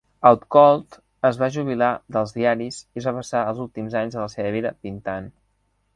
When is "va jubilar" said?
1.41-1.89